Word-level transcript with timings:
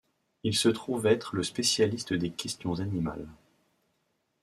Il 0.41 0.55
se 0.55 0.67
trouve 0.69 1.05
être 1.05 1.35
le 1.35 1.43
spécialiste 1.43 2.11
des 2.13 2.31
questions 2.31 2.79
animales. 2.79 3.27